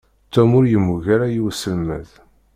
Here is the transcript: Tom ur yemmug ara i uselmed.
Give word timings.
Tom 0.33 0.49
ur 0.59 0.65
yemmug 0.67 1.05
ara 1.13 1.25
i 1.31 1.39
uselmed. 1.47 2.09